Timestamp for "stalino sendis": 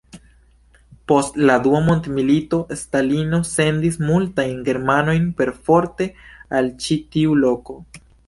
2.79-3.99